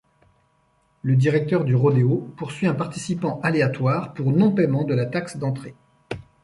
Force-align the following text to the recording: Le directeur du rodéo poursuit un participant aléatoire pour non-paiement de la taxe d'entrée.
Le 1.03 1.15
directeur 1.15 1.63
du 1.63 1.75
rodéo 1.75 2.33
poursuit 2.35 2.65
un 2.65 2.73
participant 2.73 3.39
aléatoire 3.43 4.15
pour 4.15 4.31
non-paiement 4.31 4.83
de 4.83 4.95
la 4.95 5.05
taxe 5.05 5.37
d'entrée. 5.37 5.75